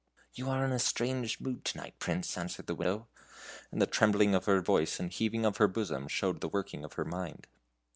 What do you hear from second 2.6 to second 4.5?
the Widow, and the trembling of